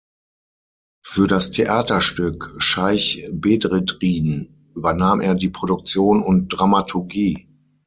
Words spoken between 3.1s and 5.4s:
Bedreddin“ übernahm er